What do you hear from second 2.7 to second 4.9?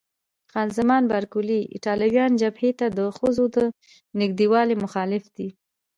ته د ښځو د نږدېوالي